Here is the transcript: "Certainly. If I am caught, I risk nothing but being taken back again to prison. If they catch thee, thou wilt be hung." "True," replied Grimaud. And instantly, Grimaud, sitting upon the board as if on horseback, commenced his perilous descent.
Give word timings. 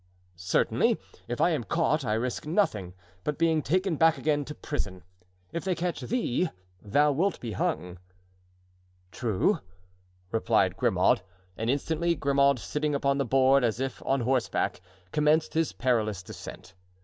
"Certainly. 0.35 0.99
If 1.27 1.39
I 1.39 1.51
am 1.51 1.63
caught, 1.63 2.03
I 2.03 2.15
risk 2.15 2.47
nothing 2.47 2.95
but 3.23 3.37
being 3.37 3.61
taken 3.61 3.97
back 3.97 4.17
again 4.17 4.43
to 4.45 4.55
prison. 4.55 5.03
If 5.51 5.63
they 5.63 5.75
catch 5.75 6.01
thee, 6.01 6.49
thou 6.81 7.11
wilt 7.11 7.39
be 7.39 7.51
hung." 7.51 7.99
"True," 9.11 9.59
replied 10.31 10.75
Grimaud. 10.75 11.21
And 11.55 11.69
instantly, 11.69 12.15
Grimaud, 12.15 12.57
sitting 12.57 12.95
upon 12.95 13.19
the 13.19 13.25
board 13.25 13.63
as 13.63 13.79
if 13.79 14.01
on 14.03 14.21
horseback, 14.21 14.81
commenced 15.11 15.53
his 15.53 15.71
perilous 15.71 16.23
descent. 16.23 16.73